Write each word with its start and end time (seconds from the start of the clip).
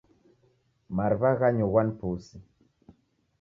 Mariw'a 0.95 1.31
ghanyughwa 1.39 1.81
ni 1.85 1.93
pusi. 1.99 2.35